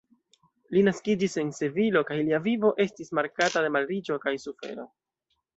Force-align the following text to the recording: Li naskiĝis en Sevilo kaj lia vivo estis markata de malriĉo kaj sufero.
Li 0.75 0.81
naskiĝis 0.87 1.37
en 1.41 1.51
Sevilo 1.57 2.03
kaj 2.11 2.17
lia 2.29 2.39
vivo 2.47 2.73
estis 2.87 3.15
markata 3.21 3.65
de 3.67 3.73
malriĉo 3.77 4.21
kaj 4.25 4.37
sufero. 4.49 4.91